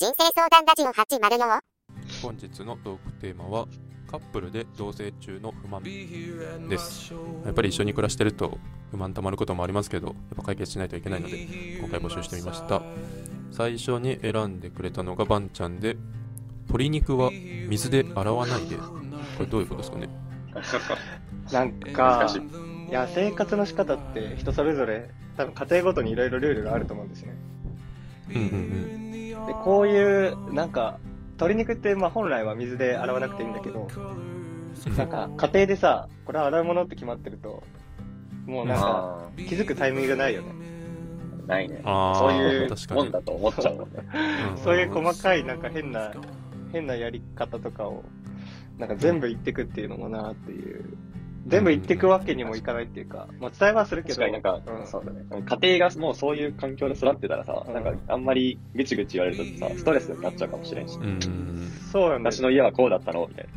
[0.00, 1.60] 人生相談ラジオ804
[2.22, 3.66] 本日のトークテーマは
[4.08, 5.82] カップルで同棲中の不満。
[5.82, 7.12] です。
[7.44, 8.58] やっぱり一緒に暮らしてると
[8.92, 11.36] 不満たまることもありますけどやっぱ解決しないといけないので
[11.80, 12.80] 今回募集してみました。
[13.50, 15.96] 最初に選んでくれたのがバンちゃんで
[16.68, 17.32] 鶏肉は
[17.68, 18.76] 水で洗わないで。
[18.76, 19.00] こ
[19.40, 20.08] れどういうことですかね？
[21.50, 22.32] なんか
[22.86, 27.34] い、いや、生活の仕方って人それぞれ、多分家庭ごとにいろいろルールがあると思うんですね。
[28.30, 28.38] うんう
[29.04, 29.07] ん
[29.48, 30.98] で、こういう、なんか、
[31.32, 34.28] 鶏肉ってまあ本来は水で洗わなくていいんだけど、うん
[34.96, 37.62] なんか家庭でさ、これは洗うものって決まってると、
[38.46, 40.52] もうなんかあ気づくタイミングがないよね。
[41.44, 41.80] ーないね。
[41.84, 44.08] そういう確かにもんだと思っちゃうもんね。
[44.52, 46.12] うん そういう細かいなんか変な、
[46.72, 48.04] 変なやり方とかを、
[48.78, 50.84] なんか全部言ってくっていうのもなっていう。
[51.48, 54.20] 全部言ってくわけにもいかないっていうか、まあ伝えはするけど。
[54.20, 55.24] 確かになんか、うんそうだね。
[55.44, 60.98] 家庭がもうそういう環境で育ってたらさ、うんなんかあんまりぐちぐち言われるとさ、ストレスになっちゃうかもしれんし、
[61.92, 63.48] そうよ私の家はこうだったのみたい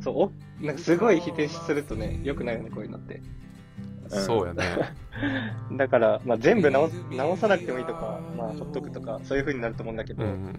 [0.00, 3.20] そう、おなんかすごい否定するとね、良くないよね、こういうのって。
[4.10, 4.20] な。
[4.20, 4.64] そうやね
[5.76, 10.58] だから、まあ、全部直す直さなくてもいいとか、まあ、ほっとくとか、そういう風になると思うんだけど、うん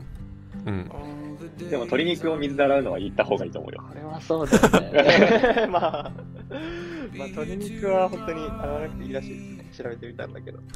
[1.57, 3.83] でも鶏肉を水で洗うのは言った方がいいと思うよ。
[3.87, 5.67] これはそうだよね。
[5.71, 6.11] まあ、
[7.17, 9.35] まあ、鶏肉は本当に洗わなくていいらしいで
[9.73, 9.83] すね。
[9.83, 10.59] 調べてみたんだけど。
[10.59, 10.67] うん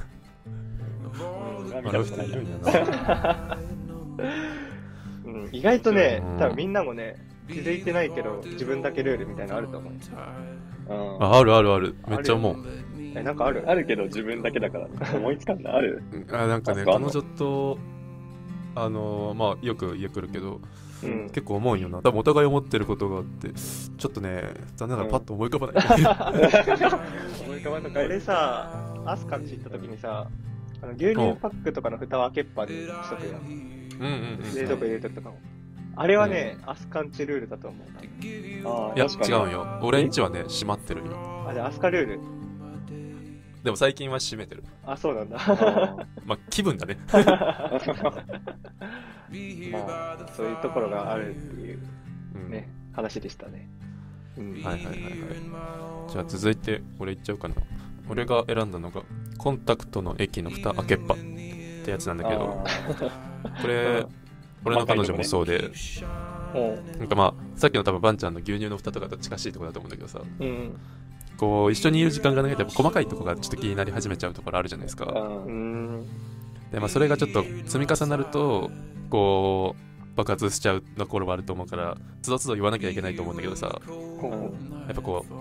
[5.51, 7.15] 意外とねうん、多分みんなもね、
[7.47, 9.93] 気づいてないけど、自分だけルールみたいなのあると思う。
[9.93, 11.23] うん。
[11.23, 11.95] ああるあるある。
[12.07, 12.55] めっちゃ思う。
[13.15, 13.63] え、なんかある？
[13.67, 15.75] あるけど自分だけだから、 思いつかんだ。
[15.75, 16.01] ある？
[16.31, 16.95] あなんかねあそう？
[16.95, 17.07] あんの？
[17.09, 17.77] 彼女と
[18.75, 20.61] あのーまあよく家来るけど
[21.03, 21.29] うん。
[21.29, 21.99] 結構思うんよな。
[22.01, 25.85] 多分お互い思ってることがあってちょっとね残念ながらパッと思い浮かばない、
[27.45, 28.05] 思い浮かばんのかい。
[28.05, 30.27] 俺さ、アスカンチ行った時にさ、
[30.81, 33.41] あの牛乳パックとかの蓋を開けっぱにしとくやん。
[33.41, 34.55] うんうんうん。
[34.55, 35.39] 冷蔵庫入れる時とかも。
[35.95, 37.87] あれはね、アスカンチルールだと思う。
[38.65, 39.79] あーいや違うんよ。
[39.83, 41.45] 俺んちはね閉まってるんよ。
[41.47, 42.40] あ、じゃあアスカルール。
[43.63, 44.63] でも最近は閉めてる。
[44.85, 45.37] あ、そうなんだ。
[45.39, 45.95] あ
[46.25, 46.97] まあ気分だね。
[49.71, 51.79] まあ、そういうところがあるっていう
[52.35, 52.51] うん。
[52.51, 53.69] ね、話でしたね。
[54.37, 54.53] うん。
[54.53, 54.91] はいはいはいはい。
[56.09, 57.55] じゃあ続いて俺言っちゃおうかな。
[58.09, 59.03] 俺が選んだのが
[59.37, 62.63] コンタクトの液の蓋開けっぱってやつなんだけど。
[63.61, 64.05] これ
[64.65, 65.71] 俺の彼女もそうで。
[66.53, 70.19] もなんかまあさっきの多分バンちゃんの牛乳の蓋とかと近しいところだと思うんだけどさ。
[70.19, 70.79] う、うん。
[71.41, 75.05] こう一緒にいる時間が長いとやっぱ細かいところがちょっと気になり始めちゃうところあるじゃないですか。
[76.71, 78.69] でまあそれがちょっと積み重なると
[79.09, 85.33] こう爆発しちゃうところもあると思うからつどつど言わなきゃいけないと思うんだけどさやっぱこう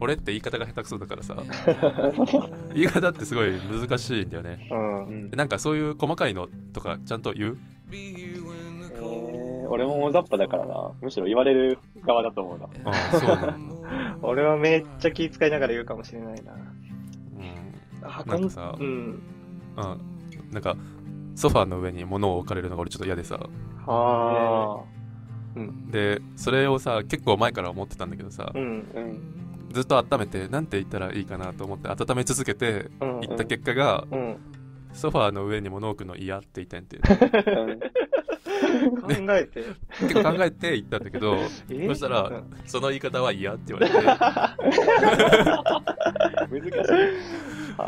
[0.00, 1.36] 俺って言い方が下手くそだからさ
[2.74, 4.76] 言い方ってすごい難しいんだよねう
[5.10, 5.30] ん。
[5.34, 7.58] なんかそういう細かいのとかちゃんと言う？
[7.90, 8.44] えー
[9.66, 10.92] 俺も大雑把だからな。
[11.00, 12.66] むしろ言われる側だと思うな。
[12.84, 13.73] ああそうなんだ、
[14.24, 16.52] 俺はめっちゃ気遣いながら言うかもしれないな。
[16.52, 16.64] うん、
[18.02, 19.22] あなんかさうん。
[19.76, 20.14] うん
[20.50, 20.76] なんか
[21.34, 23.38] ソファーの上に物を置かれるのが俺ちょっと嫌でさ
[23.86, 24.84] は
[25.90, 28.58] でそれをさ結構前から思ってたんだけどさあ。
[28.58, 28.64] うん。
[28.94, 29.70] うん。
[29.72, 33.20] ずっと温めてなんて言ったらいいかなと思って温め続けてうん。
[33.20, 34.36] 言った結果がうん。
[34.94, 37.04] ソファーの上に物を置くの嫌って言ったんって考
[39.34, 39.64] えて。
[40.00, 41.36] 結構考えて言ったんだけど
[41.68, 41.86] え？
[41.88, 43.94] そしたらうんその言い方は嫌って言われて。
[46.48, 46.90] 難し
[47.78, 47.80] い。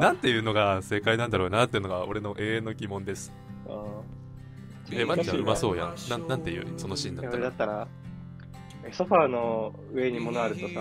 [0.00, 3.32] なんていうのが正解なんだろうなっていうのが俺の永遠の疑問です。
[4.92, 5.94] えワンちゃんうまそうやん。
[6.10, 6.66] なんなんていう？
[6.76, 7.88] そのシーンだったら
[8.92, 10.74] ソファーの上に物あるとさ、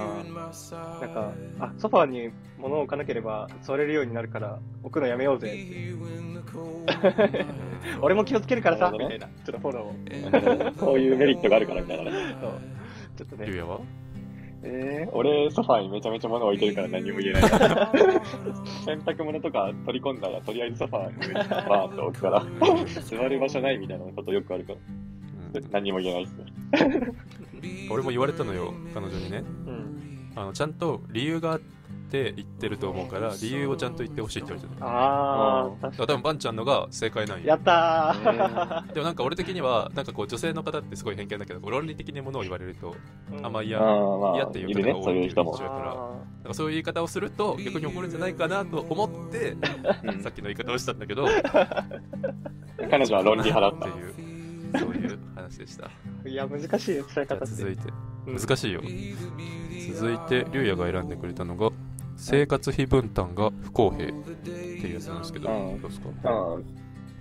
[1.02, 5.94] なんか、あ、ソファーに物を置かなければ座れるようになるから、置くのやめようぜって。
[8.02, 9.28] 俺も気をつけるからさ、ねみたいな。
[9.28, 10.74] ちょっとフォローを。
[10.74, 12.36] こういうメリットがあるからみたいなね。
[12.42, 12.52] そう
[13.18, 13.46] ちょっとね。
[13.47, 13.80] ゆうやは？
[14.66, 17.42] えー、俺ソファーにめちゃめちゃ物置いてるから何も言えない。
[18.86, 22.46] 洗濯物とか取り込んだらとりあえずソファーにバーンと置くから、
[23.03, 25.13] 座る場所ないみたいなことよくあるから、うん
[25.72, 26.45] 何も言えないですね。
[27.89, 29.44] 俺も言われたのよ彼女にね。
[29.68, 30.33] うん。
[30.36, 37.45] あのちゃんと理由があって言ってると思うから理由をちゃんと言ってほしいって言われてたあー、うんだから多分バンちゃんのが正解なんよ。
[37.48, 38.94] やったー。
[38.94, 42.95] でもなんか俺的にはなんかこう女性の方ってすごい偏見だけど論理的にものを言われると
[43.44, 45.51] あんま嫌あーまあ嫌っていう方が、多いそういう人も。
[45.54, 45.57] 印。
[45.60, 45.83] 象やから。
[45.83, 49.56] なんかそういう言い方をすると逆に怒るんじゃないかなと思って
[50.04, 50.21] うん。
[50.24, 51.27] さっきの言い方をしたんだけど。
[52.89, 53.88] 彼女は論理派だった。
[53.88, 53.98] って。
[54.00, 54.12] いう
[55.53, 55.89] 話でした。
[56.25, 57.45] いや、難しいよ、伝え方って。
[57.55, 57.81] 続いて。
[58.27, 58.38] うん。
[58.38, 58.81] 難しいよ。
[59.94, 61.69] 続いて竜也が選んでくれたのが
[62.15, 64.11] 生活費分担が不公平っ
[64.44, 66.09] ていうやつなんですけどうんどうですか？
[66.31, 66.65] うん。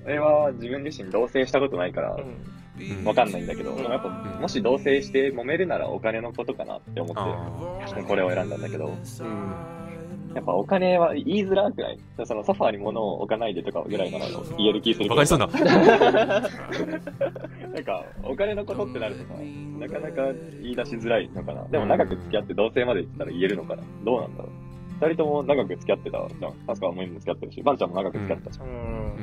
[0.04, 2.20] 俺は自分自身同棲したことないから、うん。
[2.22, 3.76] うんわかんないんだけど、うん。
[3.76, 4.40] でもやっぱ、うん。
[4.40, 8.96] もし同棲して揉めるならお金のことかなって思あって、これを選んだんだけど、うん。
[10.34, 11.98] やっぱお金は言いづらくない？
[12.24, 14.26] そのソファーに物を置かないでとかぐらいなら
[14.56, 15.16] 言える気するけど。
[15.16, 15.46] バカにすんな。
[17.72, 19.34] なんか、お金のことってなるとさ、
[19.78, 21.64] なかなか言い出しづらいのかな。
[21.64, 23.82] でも長く付き合って同棲まで行ったら言えるのかな。
[24.04, 24.52] どうなんだろう。
[25.00, 26.54] 二人とも長く付き合ってたじゃん。
[26.70, 28.66] アスカはも付き合ってるし、バンちゃんも長く付き合ってたじゃん。
[28.66, 29.16] うん。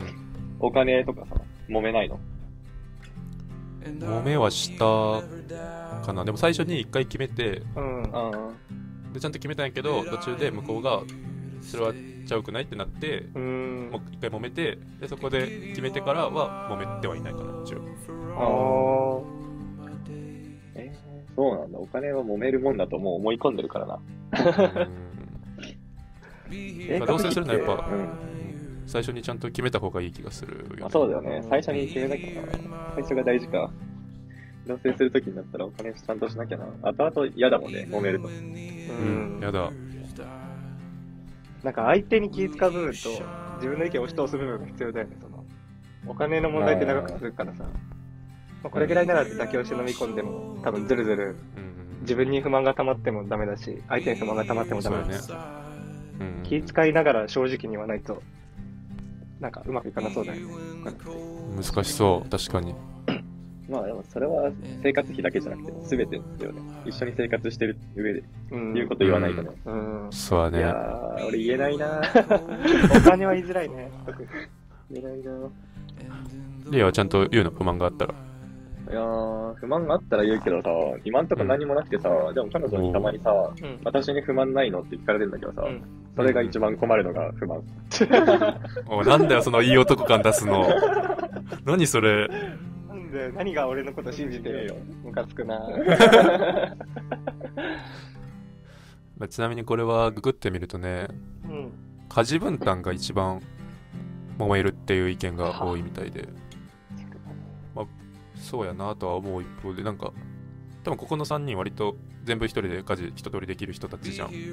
[0.59, 1.35] お金とかさ、
[1.69, 2.19] 揉めないの？
[3.81, 4.85] 揉めはした
[6.05, 6.25] かな。
[6.25, 8.03] でも最初に一回決めて、うん。
[8.13, 8.51] あ
[9.13, 11.01] でちゃんと決めたんやけど、途中で向こうが、
[11.61, 11.93] それは
[12.27, 17.79] ちゃうくないってなって、うんもう一回揉めて、でそこで決めてからは揉めてはいないかな、一応。
[18.37, 19.39] ああ。
[20.75, 21.79] えーそうなんだ。
[21.79, 23.99] お金は揉めるもんだともう思い込んでるからな。
[26.99, 28.09] まあ同棲するのはやっぱうん。
[28.85, 30.81] 最初にちゃんと決めた方がいい気がするよね。
[30.81, 31.41] まあ、そうだよね。
[31.47, 32.91] 最初に決めなきゃな。
[32.95, 33.71] 最初が大事か。
[34.67, 36.65] 同棲するときになったらお金ちゃんとしなきゃな。
[36.81, 38.27] 後々嫌だもんね、揉めると。
[38.89, 39.71] ううんん、やだ。
[41.63, 42.95] なんか相手に気使う部分と
[43.55, 45.43] 自分の意見を押し通す部分が必要だよね、その。
[46.07, 47.63] お金の問題って長く続くからさ。
[47.63, 51.69] まあ、これぐらいなら妥協して飲み込んでも、多分ずるずるうん
[52.01, 55.31] 自分に不満が溜まってもダメだし、相手に不満が溜まってもダメだし、。
[55.31, 55.59] うん
[56.43, 58.23] 気遣いながら正直に言わないと、
[59.39, 60.53] なんかうまくいかなそうだよね。
[61.55, 62.73] 難しそう、確かに。
[63.69, 64.51] まあでもそれは
[64.81, 66.61] 生活費だけじゃなくて、すべてだよね。
[66.85, 68.73] 一緒に生活してる上でうん。
[68.73, 69.49] 言うこと言わないとね。
[69.65, 70.07] うん。
[70.11, 72.01] そうやいや俺言えないな
[72.97, 74.27] お金は言いづらいね、特に。
[74.91, 75.49] 言えないな
[76.71, 78.13] リアはちゃんと言うの、不満があったら。
[78.91, 80.69] いやー、不満があったら言うけどさ、
[81.03, 83.79] 今んとこ何もなくてさ、でも彼女にたまにさ、うん。
[83.83, 85.81] 私に不満ないのって聞かれてんだけどさ、うん
[86.15, 87.63] それが一番困るのが不満。
[88.89, 90.67] おいなんだよ、そのいい男感出すの。
[91.65, 92.27] 何それ。
[93.33, 94.75] 何が俺のこと信じてるよ。
[95.03, 95.59] ムカつくな。
[99.17, 101.07] まあちなみにこれはググってみるとね、
[101.43, 101.71] うん。
[102.07, 103.41] 家事分担が一番
[104.37, 106.27] 揉めるっていう意見が多いみたいで、
[107.75, 107.85] まあ、
[108.35, 110.13] そうやなとは思う一方で、なんか、
[110.83, 114.27] 多分ここの3人割と全部一人で家事一通りできる人たちじゃん。
[114.29, 114.33] うん。
[114.33, 114.49] それ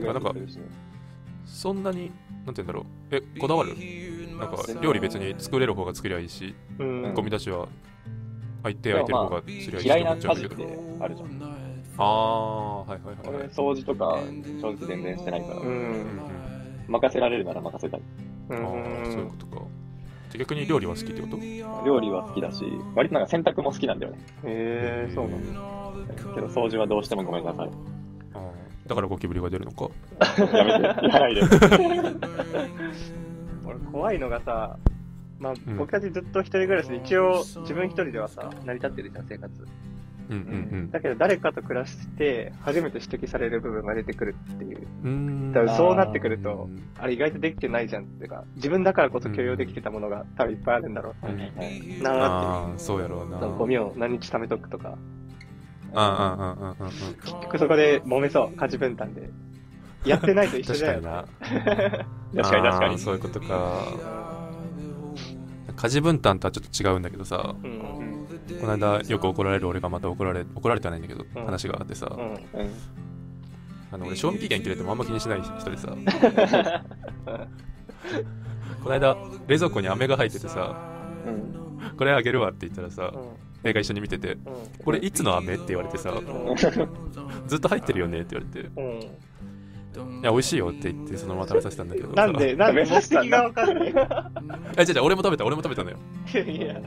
[0.00, 0.64] ぐらいするしね
[1.44, 2.10] そんなに、
[2.44, 2.84] なんて言うんだろう。
[3.10, 3.74] え、こだわる？
[4.38, 7.14] なんか料理別に作れる方が作りゃいいし、うん。
[7.14, 7.66] ゴミ出しは
[8.62, 10.78] 相手空いてる方がすりゃいいし嫌いと思っちゃうんだけな家事っ。
[11.00, 11.28] あるじゃん。
[12.00, 13.48] ああ、はいはいはい俺はい。
[13.48, 14.22] 掃除とか
[14.60, 16.20] 正直全然してないから、ううんん。
[16.88, 18.00] 任せられるなら任せたい。
[18.00, 18.60] うああ、
[19.10, 19.30] そういうん。
[19.30, 19.56] ことか。
[19.56, 19.64] じゃ
[20.34, 21.36] あ逆に料理は好きってこと？
[21.84, 22.64] 料理は好きだし、
[22.94, 24.18] 割となんか洗濯も好きなんだよね。
[24.44, 25.60] へえ、そうなんだ。
[26.34, 27.70] けど掃除はどうしてもごめんなさい。
[28.86, 29.88] だからゴキブリが出るのか？
[30.56, 31.42] やめて、言わないで。
[33.68, 34.78] 俺怖いのがさ、
[35.38, 39.66] まあうん僕たちずっと一人暮らしで一応自分一人ではさ、成り立ってるじゃん、生活。
[40.30, 44.86] うんうんだけど誰かと暮らして初めて指摘される部分が出てくるっていう。
[45.04, 45.10] うん。
[45.10, 53.38] うーんだからそうなってくるとうん、あれ意外とできてないじゃんっていうか、自分だからこそ許容できてたものが多分いっぱいあるんだろううんなーってああ、そうやろうな。
[53.38, 54.98] ゴミを何日貯めとくとか。
[55.94, 56.90] ああ、ああ、ああ、あ
[57.22, 59.30] 結局そこで揉めそう、家事分担で。
[60.04, 61.04] やってないと一緒確だかに。
[61.04, 61.24] な。
[62.42, 62.98] 確かに確かに。
[62.98, 63.84] そういうことか。
[65.76, 67.80] 家事分担とはちょっと違うんだけどさ、うん。
[68.60, 72.10] この間よく怒られる俺がまた怒られ、怒られてはないんだけど、うん話があってさ。
[73.90, 75.96] あの俺賞味期限切れてもあんま気にしない人でさ、
[78.82, 80.76] この間冷蔵庫に飴が入っててさ、
[81.26, 81.96] うん。
[81.96, 83.12] これあげるわって言ったらさ、
[83.64, 84.40] 映画一緒に見てて、うん。
[84.84, 86.12] これいつの飴って言われてさ、
[87.46, 89.00] ずっと入ってるよねって言われて、うん。
[90.04, 92.14] いや、美味しいよって言ってそのまま食べさせたんだけどさ。
[92.14, 92.84] なんで、 なんで？
[92.84, 93.88] 目的がわかんな い。
[93.90, 93.92] い
[94.76, 95.96] え、違う違う、俺も食べた、俺も食べたのよ。
[96.34, 96.80] やいや、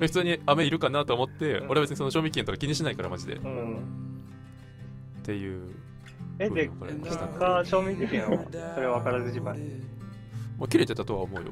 [0.00, 3.34] 普通に飴いるかなと思って、うん俺は別にその賞味期限とか気にしないからマジで。
[3.34, 3.78] っうん。
[5.22, 5.62] ていう。
[6.38, 8.44] え、で、こ結果、賞味期限は、
[8.74, 9.58] それは分からずじまい。
[10.58, 11.50] もう切れてたとは思うよ。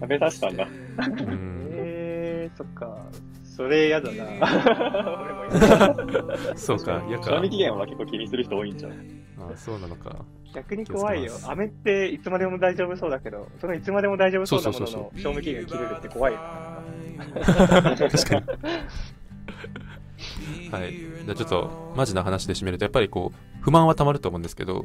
[0.00, 0.66] 食べさせたんだ。
[0.66, 1.68] うん。
[1.72, 2.98] えー、そっか。
[3.56, 4.24] それ嫌だな。
[5.22, 7.48] 俺も嫌そうか、嫌か賞味。
[7.48, 8.92] 期限は結構気にする人多いんじゃん。
[8.92, 10.14] ああ、そうなのか。
[10.54, 11.32] 逆に怖いよ。
[11.46, 16.38] 飴っていつまでも大丈夫そうだけど、そのいつまでも大丈夫そうなものそうそうの賞味期限切れるって怖いよ。
[16.38, 18.42] 確かに。
[20.70, 20.92] はい。
[20.92, 24.84] じゃあちょっと、マジな話で締めると、やっぱりこう、不満はたまると思うんですけど、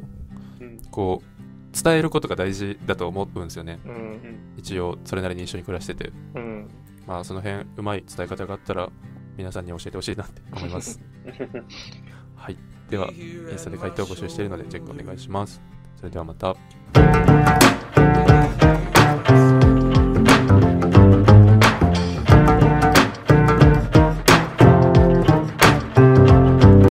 [0.60, 0.78] うん。
[0.90, 3.80] こう、伝えることが大事だと思うんですよね。
[3.84, 4.54] うん。
[4.56, 6.10] 一応、それなりに一緒に暮らしてて。
[6.34, 6.68] うん。
[7.06, 8.90] まあ、その辺、うまい伝え方があったら、
[9.36, 11.00] 皆さんに教えてほしいなって思います。
[12.36, 12.56] はい。
[12.90, 15.60] では、インスタで回答を募集しているので、チェックお願いします。
[15.96, 16.56] それではまた。